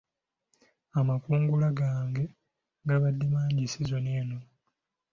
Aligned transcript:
Amakungula 0.99 1.67
gange 1.79 2.23
gabadde 2.87 3.25
mangi 3.33 3.63
sizoni 3.71 4.09
eno. 4.21 4.37